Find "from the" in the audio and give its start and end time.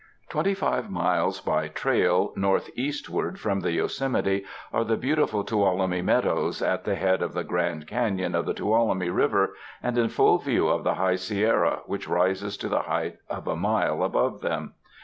3.39-3.73